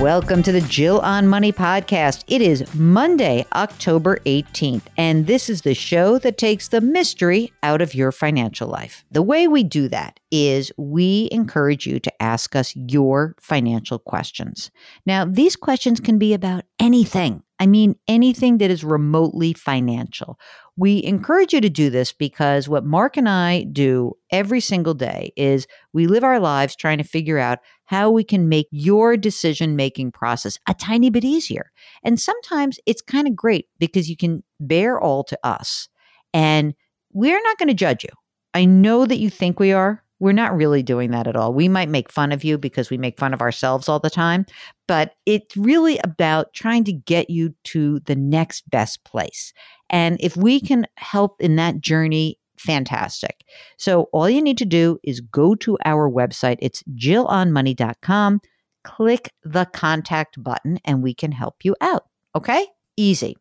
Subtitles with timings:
[0.00, 2.22] Welcome to the Jill on Money podcast.
[2.26, 7.80] It is Monday, October 18th, and this is the show that takes the mystery out
[7.80, 9.06] of your financial life.
[9.10, 14.70] The way we do that is we encourage you to ask us your financial questions.
[15.06, 17.42] Now, these questions can be about anything.
[17.58, 20.38] I mean, anything that is remotely financial.
[20.76, 25.32] We encourage you to do this because what Mark and I do every single day
[25.36, 29.76] is we live our lives trying to figure out how we can make your decision
[29.76, 31.72] making process a tiny bit easier.
[32.02, 35.88] And sometimes it's kind of great because you can bear all to us
[36.34, 36.74] and
[37.12, 38.10] we're not going to judge you.
[38.52, 40.02] I know that you think we are.
[40.18, 41.52] We're not really doing that at all.
[41.52, 44.46] We might make fun of you because we make fun of ourselves all the time,
[44.88, 49.52] but it's really about trying to get you to the next best place.
[49.90, 53.44] And if we can help in that journey, fantastic.
[53.78, 56.56] So all you need to do is go to our website.
[56.60, 58.40] It's jillonmoney.com.
[58.84, 62.04] Click the contact button and we can help you out.
[62.34, 62.66] Okay?
[62.96, 63.36] Easy.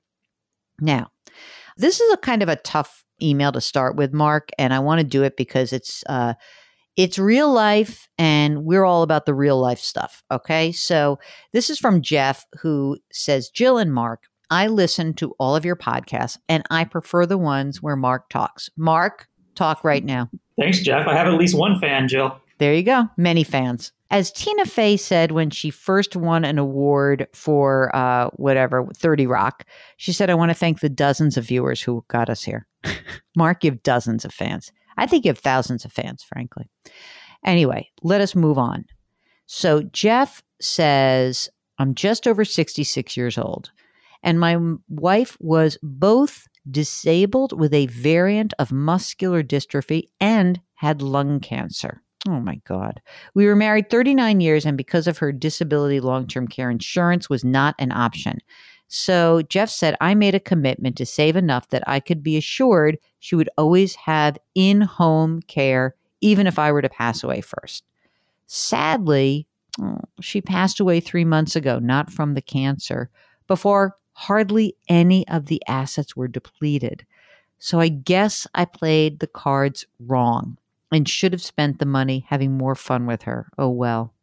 [0.80, 1.12] Now,
[1.78, 5.00] this is a kind of a tough email to start with, Mark, and I want
[5.00, 6.34] to do it because it's uh,
[6.96, 10.24] it's real life and we're all about the real life stuff.
[10.32, 10.72] Okay.
[10.72, 11.20] So
[11.52, 15.76] this is from Jeff who says, Jill and Mark, I listen to all of your
[15.76, 18.70] podcasts and I prefer the ones where Mark talks.
[18.78, 20.30] Mark, talk right now.
[20.60, 21.08] Thanks, Jeff.
[21.08, 22.40] I have at least one fan, Jill.
[22.58, 23.10] There you go.
[23.18, 23.92] Many fans.
[24.12, 29.66] As Tina Fey said when she first won an award for uh, whatever, 30 Rock,
[29.98, 32.68] she said, I want to thank the dozens of viewers who got us here.
[33.36, 34.72] Mark, you have dozens of fans.
[34.96, 36.70] I think you have thousands of fans, frankly.
[37.44, 38.86] Anyway, let us move on.
[39.48, 43.72] So Jeff says, I'm just over 66 years old,
[44.26, 44.58] and my
[44.90, 52.02] wife was both disabled with a variant of muscular dystrophy and had lung cancer.
[52.28, 53.02] Oh my God.
[53.36, 57.46] We were married 39 years, and because of her disability, long term care insurance was
[57.46, 58.40] not an option.
[58.88, 62.98] So Jeff said, I made a commitment to save enough that I could be assured
[63.20, 67.84] she would always have in home care, even if I were to pass away first.
[68.48, 69.48] Sadly,
[69.80, 73.12] oh, she passed away three months ago, not from the cancer,
[73.48, 77.06] before hardly any of the assets were depleted.
[77.60, 80.58] So I guess I played the cards wrong
[80.92, 83.50] and should have spent the money having more fun with her.
[83.58, 84.14] Oh well.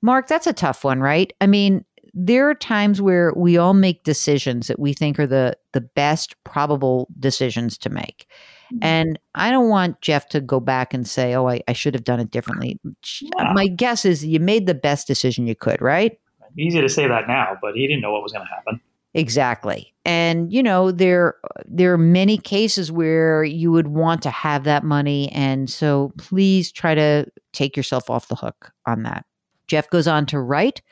[0.00, 1.32] Mark, that's a tough one, right?
[1.40, 5.56] I mean, there are times where we all make decisions that we think are the
[5.72, 8.28] the best probable decisions to make.
[8.72, 8.84] Mm-hmm.
[8.84, 12.04] And I don't want Jeff to go back and say, "Oh, I, I should have
[12.04, 12.78] done it differently."
[13.20, 13.52] Yeah.
[13.54, 16.18] My guess is you made the best decision you could, right?
[16.56, 18.80] Easy to say that now, but he didn't know what was going to happen.
[19.14, 19.94] Exactly.
[20.04, 24.84] And you know, there there are many cases where you would want to have that
[24.84, 29.24] money and so please try to take yourself off the hook on that.
[29.68, 30.82] Jeff goes on to write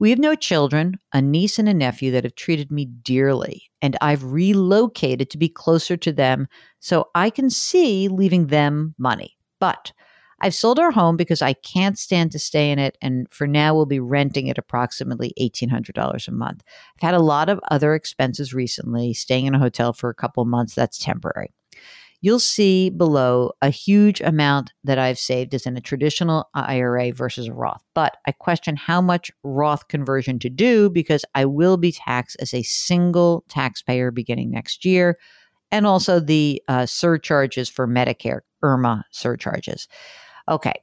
[0.00, 3.98] we have no children, a niece and a nephew that have treated me dearly, and
[4.00, 6.48] I've relocated to be closer to them
[6.80, 9.36] so I can see leaving them money.
[9.60, 9.92] But
[10.42, 13.74] I've sold our home because I can't stand to stay in it, and for now
[13.74, 16.62] we'll be renting it approximately $1,800 a month.
[16.96, 20.44] I've had a lot of other expenses recently, staying in a hotel for a couple
[20.46, 21.52] months, that's temporary.
[22.22, 27.48] you'll see below a huge amount that I've saved is in a traditional IRA versus
[27.48, 27.82] a Roth.
[27.94, 32.52] But I question how much Roth conversion to do because I will be taxed as
[32.52, 35.18] a single taxpayer beginning next year.
[35.72, 39.88] And also the uh, surcharges for Medicare, IRMAA surcharges.
[40.50, 40.74] Okay.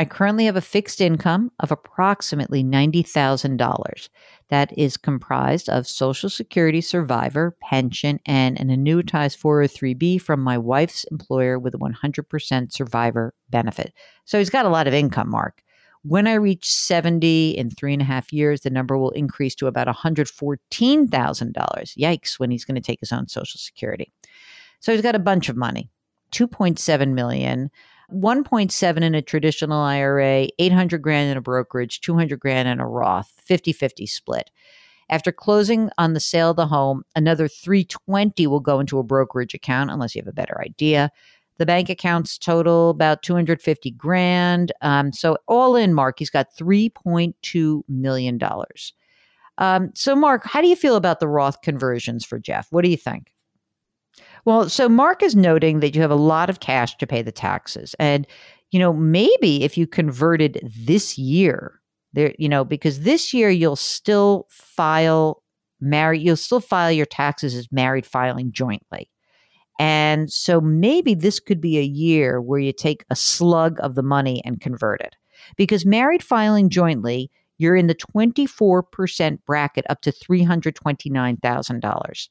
[0.00, 4.08] I currently have a fixed income of approximately $90,000
[4.48, 11.02] that is comprised of Social Security survivor, pension, and an annuitized 403b from my wife's
[11.10, 13.92] employer with a 100% survivor benefit.
[14.24, 15.62] So he's got a lot of income, Mark.
[16.02, 19.66] When I reach 70 in three and a half years, the number will increase to
[19.66, 21.50] about $114,000.
[21.98, 24.12] Yikes, when he's going to take his own Social Security.
[24.78, 25.90] So he's got a bunch of money.
[26.30, 27.70] 2.7 million
[28.12, 33.32] 1.7 in a traditional IRA, 800 grand in a brokerage, 200 grand in a Roth,
[33.48, 34.50] 50-50 split.
[35.10, 39.54] After closing on the sale of the home, another 320 will go into a brokerage
[39.54, 41.10] account unless you have a better idea.
[41.56, 44.72] The bank accounts total about 250 grand.
[44.80, 48.92] Um, so all in, Mark, he's got 3.2 million dollars.
[49.58, 52.68] Um, so, Mark, how do you feel about the Roth conversions for Jeff?
[52.70, 53.32] What do you think?
[54.48, 57.30] Well, so Mark is noting that you have a lot of cash to pay the
[57.30, 57.94] taxes.
[57.98, 58.26] And,
[58.70, 61.78] you know, maybe if you converted this year,
[62.14, 65.42] there, you know, because this year you'll still file
[65.82, 69.10] married, you'll still file your taxes as married filing jointly.
[69.78, 74.02] And so maybe this could be a year where you take a slug of the
[74.02, 75.14] money and convert it.
[75.58, 82.28] Because married filing jointly, you're in the 24% bracket up to $329,000.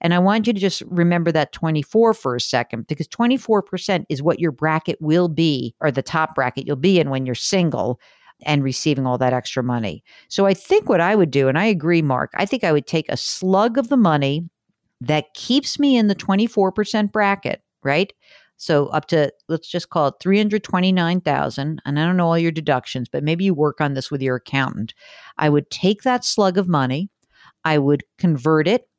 [0.00, 4.22] And I want you to just remember that 24 for a second because 24% is
[4.22, 8.00] what your bracket will be, or the top bracket you'll be in when you're single
[8.42, 10.02] and receiving all that extra money.
[10.28, 12.86] So I think what I would do, and I agree, Mark, I think I would
[12.86, 14.48] take a slug of the money
[15.00, 18.12] that keeps me in the 24% bracket, right?
[18.56, 23.08] So up to let's just call it 329,000 and I don't know all your deductions,
[23.08, 24.92] but maybe you work on this with your accountant.
[25.38, 27.08] I would take that slug of money,
[27.64, 28.89] I would convert it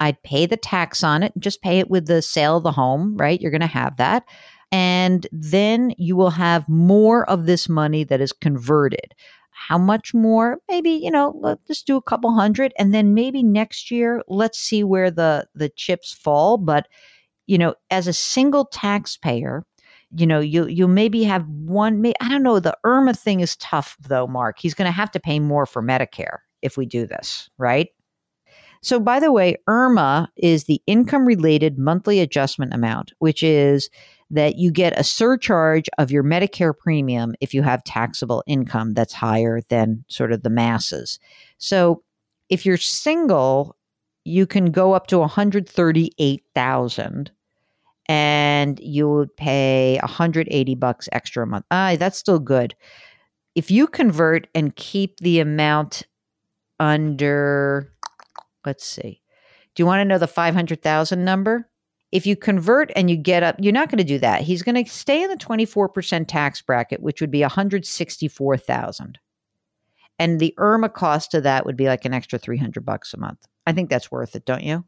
[0.00, 3.16] I'd pay the tax on it, just pay it with the sale of the home,
[3.16, 3.40] right?
[3.40, 4.24] You're going to have that.
[4.72, 9.14] And then you will have more of this money that is converted.
[9.50, 10.58] How much more?
[10.68, 12.72] Maybe, you know, let's just do a couple hundred.
[12.78, 16.56] And then maybe next year, let's see where the, the chips fall.
[16.56, 16.88] But,
[17.46, 19.64] you know, as a single taxpayer,
[20.16, 22.04] you know, you you maybe have one.
[22.20, 22.58] I don't know.
[22.58, 24.58] The IRMAA thing is tough though, Mark.
[24.58, 27.88] He's going to have to pay more for Medicare if we do this, right?
[28.82, 33.90] So, by the way, IRMAA is the income related monthly adjustment amount, which is
[34.30, 39.12] that you get a surcharge of your Medicare premium if you have taxable income that's
[39.12, 41.18] higher than sort of the masses.
[41.58, 42.02] So,
[42.48, 43.76] if you're single,
[44.24, 47.30] you can go up to 138,000
[48.08, 51.66] and you would pay 180 bucks extra a month.
[51.70, 52.74] Ah, that's still good.
[53.54, 56.04] If you convert and keep the amount
[56.80, 57.92] under
[58.64, 59.22] Let's see.
[59.74, 61.68] Do you want to know the 500,000 number?
[62.12, 64.42] If you convert and you get up, you're not going to do that.
[64.42, 69.18] He's going to stay in the 24% tax bracket, which would be 164,000.
[70.18, 73.46] And the IRMAA cost of that would be like an extra 300 bucks a month.
[73.66, 74.84] I think that's worth it, don't you?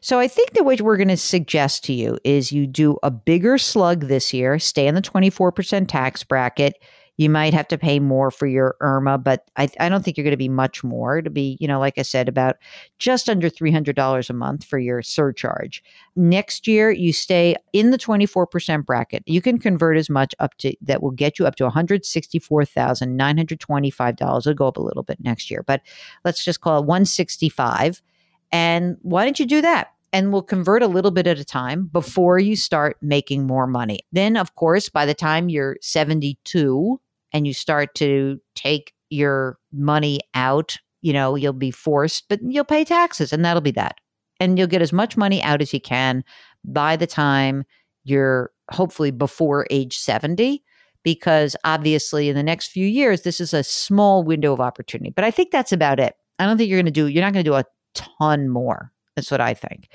[0.00, 3.10] So I think the way we're going to suggest to you is you do a
[3.10, 6.74] bigger slug this year, stay in the 24% tax bracket,
[7.22, 10.24] you might have to pay more for your IRMAA, but I, I don't think you're
[10.24, 11.22] going to be much more.
[11.22, 12.56] To be, you know, like I said, about
[12.98, 15.84] just under $300 a month for your surcharge.
[16.16, 19.22] Next year, you stay in the 24% bracket.
[19.26, 24.38] You can convert as much up to that will get you up to $164,925.
[24.38, 25.80] It'll go up a little bit next year, but
[26.24, 28.02] let's just call it 165.
[28.50, 29.92] And why don't you do that?
[30.12, 34.00] and we'll convert a little bit at a time before you start making more money.
[34.12, 37.00] Then, of course, by the time you're 72
[37.32, 42.64] and you start to take your money out, you know, you'll be forced, but you'll
[42.64, 43.96] pay taxes and that'll be that.
[44.40, 46.24] And you'll get as much money out as you can
[46.64, 47.64] by the time
[48.04, 50.62] you're hopefully before age 70
[51.04, 55.24] because obviously in the next few years this is a small window of opportunity but
[55.24, 57.44] i think that's about it i don't think you're going to do you're not going
[57.44, 59.88] to do a ton more that's what I think.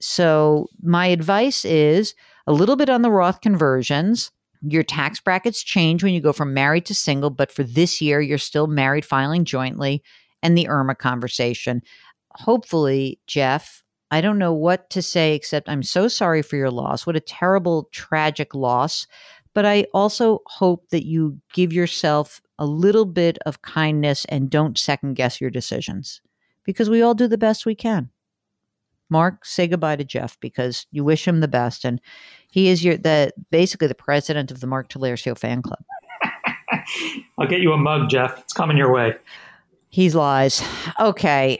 [0.00, 2.14] So, my advice is
[2.46, 4.30] a little bit on the Roth conversions.
[4.62, 8.20] Your tax brackets change when you go from married to single, but for this year,
[8.20, 10.02] you're still married filing jointly
[10.42, 11.82] and the IRMAA conversation.
[12.32, 17.06] Hopefully, Jeff, I don't know what to say except I'm so sorry for your loss.
[17.06, 19.06] What a terrible, tragic loss.
[19.54, 24.78] But I also hope that you give yourself a little bit of kindness and don't
[24.78, 26.20] second guess your decisions
[26.64, 28.10] because we all do the best we can.
[29.10, 32.00] Mark, say goodbye to Jeff because you wish him the best, and
[32.50, 35.84] he is your the basically the president of the Mark Tallarico fan club.
[37.38, 38.40] I'll get you a mug, Jeff.
[38.40, 39.14] It's coming your way.
[39.90, 40.62] He's lies.
[41.00, 41.58] Okay.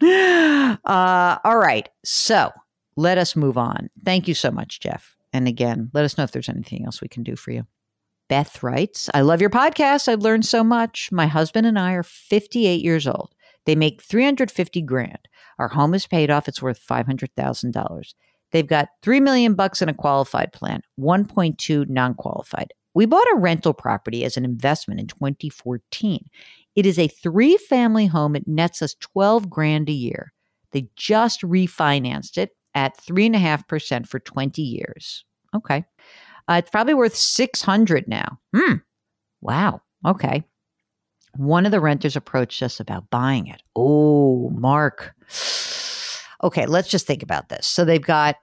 [0.02, 1.88] uh, all right.
[2.04, 2.50] So
[2.96, 3.90] let us move on.
[4.04, 5.16] Thank you so much, Jeff.
[5.32, 7.66] And again, let us know if there's anything else we can do for you.
[8.28, 10.08] Beth writes, I love your podcast.
[10.08, 11.12] I've learned so much.
[11.12, 13.34] My husband and I are 58 years old.
[13.66, 15.28] They make 350 grand.
[15.58, 16.48] Our home is paid off.
[16.48, 18.14] It's worth $500,000.
[18.52, 22.72] They've got 3 million bucks in a qualified plan, 1.2 non-qualified.
[22.94, 26.26] We bought a rental property as an investment in 2014.
[26.76, 28.36] It is a three family home.
[28.36, 30.32] It nets us 12 grand a year.
[30.70, 35.24] They just refinanced it at 3.5% for 20 years.
[35.54, 35.84] Okay.
[36.48, 38.38] Uh, it's probably worth 600 now.
[38.54, 38.74] Hmm.
[39.40, 39.82] Wow.
[40.06, 40.44] Okay.
[41.36, 43.62] One of the renters approached us about buying it.
[43.76, 45.14] Oh, Mark.
[46.42, 47.66] Okay, let's just think about this.
[47.66, 48.36] So they've got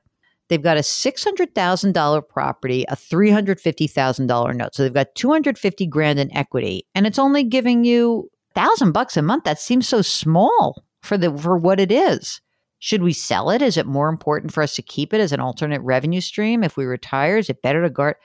[0.50, 4.75] they've got a $600,000 property, a $350,000 note.
[4.75, 9.21] So they've got 250 grand in equity and it's only giving you 1000 bucks a
[9.21, 9.45] month.
[9.45, 12.41] That seems so small for the for what it is.
[12.79, 13.62] Should we sell it?
[13.62, 16.75] Is it more important for us to keep it as an alternate revenue stream if
[16.75, 17.38] we retire?
[17.38, 18.15] Is it better to guard?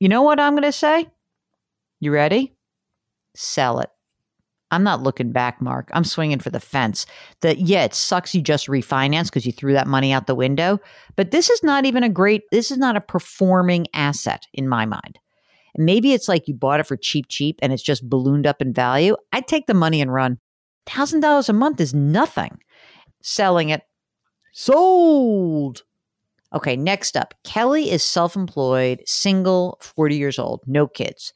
[0.00, 1.06] You know what I'm going to say?
[2.00, 2.54] You ready?
[3.36, 3.88] Sell it.
[4.70, 5.90] I'm not looking back, Mark.
[5.92, 7.06] I'm swinging for the fence.
[7.40, 10.78] That yeah, it sucks you just refinance because you threw that money out the window.
[11.16, 12.42] But this is not even a great.
[12.50, 15.18] This is not a performing asset in my mind.
[15.76, 18.72] Maybe it's like you bought it for cheap, cheap, and it's just ballooned up in
[18.72, 19.16] value.
[19.32, 20.38] I'd take the money and run.
[20.86, 22.58] Thousand dollars a month is nothing.
[23.22, 23.82] Selling it,
[24.52, 25.82] sold.
[26.52, 31.32] Okay, next up, Kelly is self-employed, single, 40 years old, no kids.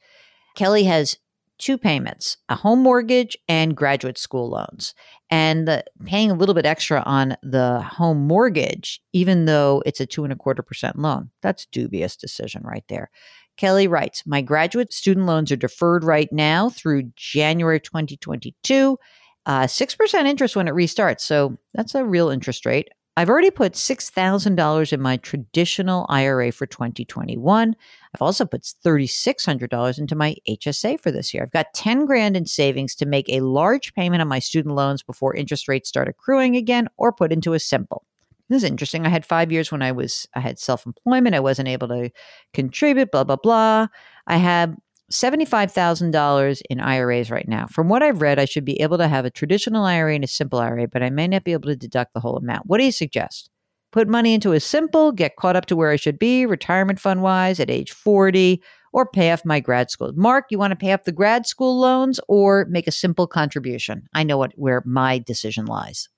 [0.55, 1.17] Kelly has
[1.57, 4.93] two payments a home mortgage and graduate school loans.
[5.29, 10.05] And the, paying a little bit extra on the home mortgage, even though it's a
[10.05, 13.09] two and a quarter percent loan, that's dubious decision right there.
[13.57, 18.97] Kelly writes, My graduate student loans are deferred right now through January 2022.
[19.45, 21.21] Uh, 6% interest when it restarts.
[21.21, 22.89] So that's a real interest rate.
[23.17, 27.75] I've already put $6,000 in my traditional IRA for 2021.
[28.13, 31.43] I've also put $3,600 into my HSA for this year.
[31.43, 35.01] I've got 10 grand in savings to make a large payment on my student loans
[35.01, 38.05] before interest rates start accruing again or put into a simple.
[38.49, 39.05] This is interesting.
[39.05, 41.35] I had five years when I was I had self-employment.
[41.35, 42.11] I wasn't able to
[42.53, 43.87] contribute, blah, blah, blah.
[44.27, 44.75] I had
[45.11, 47.67] $75,000 in IRAs right now.
[47.67, 50.27] From what I've read, I should be able to have a traditional IRA and a
[50.27, 52.65] simple IRA, but I may not be able to deduct the whole amount.
[52.65, 53.49] What do you suggest?
[53.91, 57.21] Put money into a simple, get caught up to where I should be, retirement fund
[57.21, 60.11] wise at age 40, or pay off my grad school.
[60.15, 64.07] Mark, you want to pay off the grad school loans or make a simple contribution?
[64.13, 66.09] I know what where my decision lies.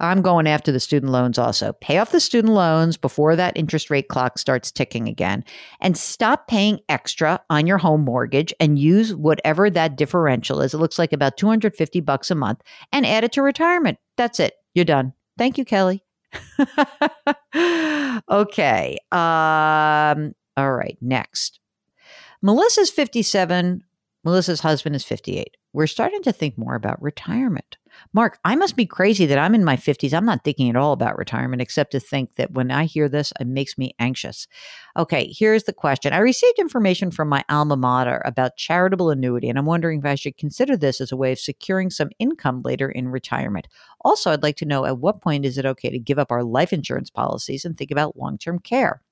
[0.00, 1.72] I'm going after the student loans also.
[1.74, 5.44] Pay off the student loans before that interest rate clock starts ticking again
[5.80, 10.74] and stop paying extra on your home mortgage and use whatever that differential is.
[10.74, 12.62] It looks like about 250 bucks a month
[12.92, 13.98] and add it to retirement.
[14.16, 14.54] That's it.
[14.74, 15.14] You're done.
[15.36, 16.04] Thank you, Kelly.
[18.30, 18.98] okay.
[19.10, 21.60] Um all right, next.
[22.42, 23.84] Melissa's 57,
[24.24, 25.56] Melissa's husband is 58.
[25.72, 27.76] We're starting to think more about retirement.
[28.12, 30.12] Mark, I must be crazy that I'm in my 50s.
[30.12, 33.32] I'm not thinking at all about retirement, except to think that when I hear this,
[33.38, 34.46] it makes me anxious.
[34.96, 39.58] Okay, here's the question I received information from my alma mater about charitable annuity, and
[39.58, 42.88] I'm wondering if I should consider this as a way of securing some income later
[42.88, 43.68] in retirement.
[44.02, 46.44] Also, I'd like to know at what point is it okay to give up our
[46.44, 49.02] life insurance policies and think about long term care?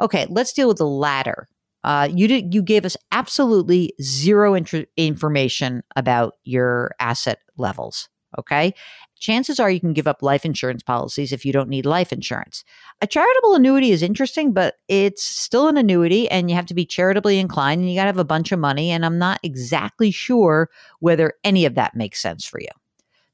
[0.00, 1.48] Okay, let's deal with the latter.
[1.84, 2.54] Uh, you did.
[2.54, 8.08] You gave us absolutely zero int- information about your asset levels.
[8.38, 8.74] Okay.
[9.18, 12.64] Chances are you can give up life insurance policies if you don't need life insurance.
[13.00, 16.84] A charitable annuity is interesting, but it's still an annuity and you have to be
[16.84, 18.90] charitably inclined and you got to have a bunch of money.
[18.90, 20.68] And I'm not exactly sure
[21.00, 22.68] whether any of that makes sense for you.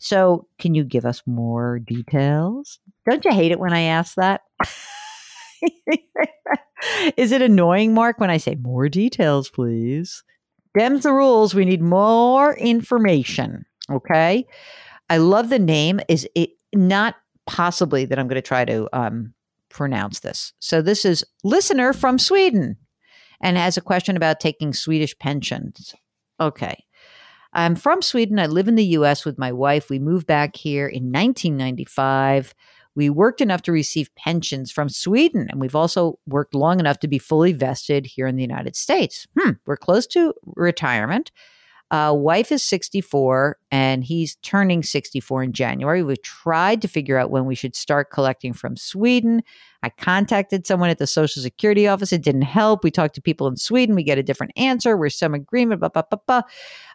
[0.03, 2.79] So, can you give us more details?
[3.09, 4.41] Don't you hate it when I ask that?
[7.17, 10.23] Is it annoying, Mark, when I say more details, please?
[10.75, 11.55] Them's the rules.
[11.55, 13.67] We need more information.
[13.91, 14.47] Okay.
[15.11, 16.01] I love the name.
[16.09, 19.35] Is it not possibly that I'm going to try to um,
[19.69, 20.53] pronounce this?
[20.61, 22.77] So this is listener from Sweden
[23.41, 25.95] and has a question about taking Swedish pensions.
[26.39, 26.85] Okay.
[27.53, 28.39] I'm from Sweden.
[28.39, 29.91] I live in the US with my wife.
[29.91, 32.55] We moved back here in 1995.
[32.95, 37.09] We worked enough to receive pensions from Sweden, and we've also worked long enough to
[37.09, 39.27] be fully vested here in the United States.
[39.39, 41.33] Hmm, we're close to retirement.
[41.91, 46.05] Uh, wife is 64 and he's turning 64 in January.
[46.05, 49.43] We tried to figure out when we should start collecting from Sweden.
[49.83, 52.13] I contacted someone at the Social Security office.
[52.13, 52.85] It didn't help.
[52.85, 53.97] We talked to people in Sweden.
[53.97, 54.97] We get a different answer.
[54.97, 55.81] We're some agreement.
[55.81, 56.43] Blah, blah, blah, blah.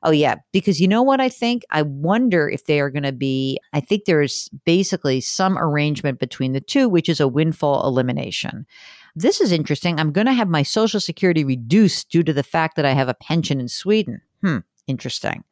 [0.04, 0.36] Oh, yeah.
[0.54, 1.64] Because you know what I think?
[1.72, 6.54] I wonder if they are going to be, I think there's basically some arrangement between
[6.54, 8.66] the two, which is a windfall elimination.
[9.16, 10.00] This is interesting.
[10.00, 13.10] I'm going to have my Social Security reduced due to the fact that I have
[13.10, 14.22] a pension in Sweden.
[14.42, 15.44] Hmm, interesting.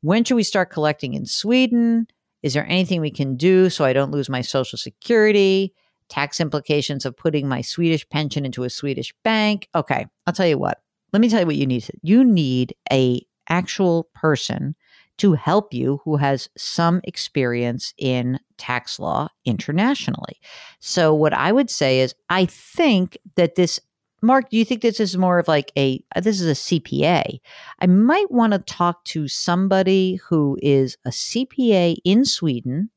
[0.00, 2.06] When should we start collecting in Sweden?
[2.42, 5.74] Is there anything we can do so I don't lose my Social Security?
[6.08, 9.68] tax implications of putting my Swedish pension into a Swedish bank.
[9.74, 10.80] Okay, I'll tell you what.
[11.12, 11.88] Let me tell you what you need.
[12.02, 14.74] You need a actual person
[15.18, 20.38] to help you who has some experience in tax law internationally.
[20.78, 23.80] So what I would say is I think that this
[24.20, 27.38] Mark, do you think this is more of like a this is a CPA?
[27.78, 32.90] I might want to talk to somebody who is a CPA in Sweden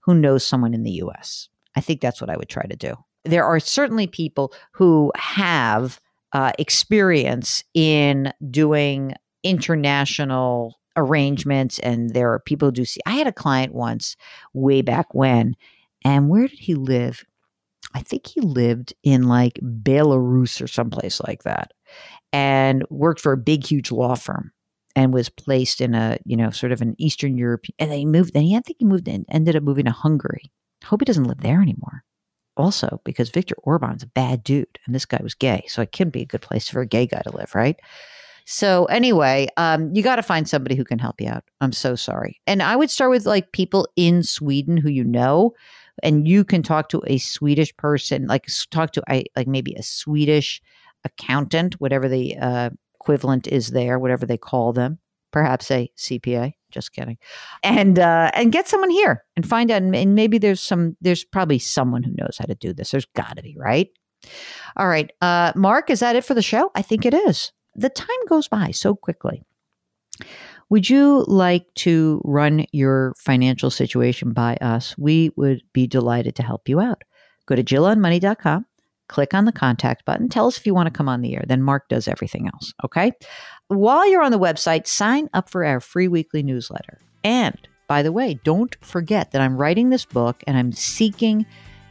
[0.00, 1.48] who knows someone in the US.
[1.76, 2.94] I think that's what I would try to do.
[3.24, 6.00] There are certainly people who have
[6.32, 13.00] uh, experience in doing international arrangements, and there are people who do see.
[13.06, 14.16] I had a client once
[14.54, 15.54] way back when,
[16.04, 17.24] and where did he live?
[17.94, 21.72] I think he lived in like Belarus or someplace like that,
[22.32, 24.52] and worked for a big, huge law firm
[24.94, 27.74] and was placed in a you know sort of an Eastern European.
[27.78, 28.34] And then he moved.
[28.34, 30.50] Then he I think he moved and ended up moving to Hungary.
[30.84, 32.04] Hope he doesn't live there anymore.
[32.56, 35.64] Also, because Viktor Orban's a bad dude and this guy was gay.
[35.68, 37.80] So it can be a good place for a gay guy to live, right?
[38.44, 41.44] So anyway, um, you got to find somebody who can help you out.
[41.60, 42.40] I'm so sorry.
[42.46, 45.54] And I would start with like people in Sweden who you know,
[46.02, 49.82] and you can talk to a Swedish person, like talk to a, like maybe a
[49.82, 50.62] Swedish
[51.04, 52.70] accountant, whatever the uh,
[53.00, 54.98] equivalent is there, whatever they call them,
[55.32, 56.52] perhaps a CPA.
[56.70, 57.18] Just kidding.
[57.62, 59.82] And uh, and get someone here and find out.
[59.82, 60.96] And maybe there's some.
[61.02, 62.92] There's probably someone who knows how to do this.
[62.92, 63.90] There's got to be, right?
[64.76, 65.90] All right, uh, Mark.
[65.90, 66.70] Is that it for the show?
[66.74, 67.52] I think it is.
[67.74, 69.42] The time goes by so quickly.
[70.72, 74.96] Would you like to run your financial situation by us?
[74.96, 77.02] We would be delighted to help you out.
[77.44, 78.64] Go to jillonmoney.com
[79.08, 80.26] click on the contact button.
[80.30, 81.44] Tell us if you want to come on the air.
[81.46, 82.72] Then Mark does everything else.
[82.82, 83.12] Okay.
[83.68, 86.98] While you're on the website, sign up for our free weekly newsletter.
[87.22, 91.44] And by the way, don't forget that I'm writing this book and I'm seeking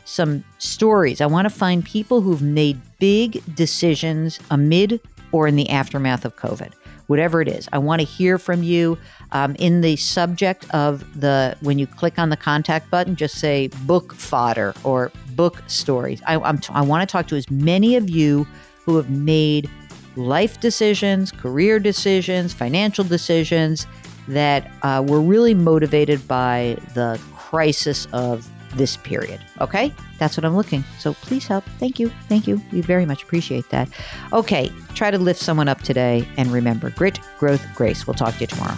[0.05, 1.21] some stories.
[1.21, 4.99] I want to find people who've made big decisions amid
[5.31, 6.73] or in the aftermath of COVID
[7.11, 7.67] whatever it is.
[7.73, 8.97] I want to hear from you.
[9.33, 13.67] Um, in the subject of the, when you click on the contact button, just say
[13.83, 16.21] book fodder or book stories.
[16.25, 18.47] I, want to talk to as many of you
[18.85, 19.69] who have made
[20.15, 23.87] life decisions, career decisions, financial decisions
[24.29, 29.41] that uh, were really motivated by the crisis of this period.
[29.59, 29.93] Okay?
[30.17, 30.83] That's what I'm looking.
[30.99, 31.63] So please help.
[31.79, 32.09] Thank you.
[32.27, 32.61] Thank you.
[32.71, 33.89] We very much appreciate that.
[34.33, 38.07] Okay, try to lift someone up today and remember grit, growth, grace.
[38.07, 38.75] We'll talk to you tomorrow.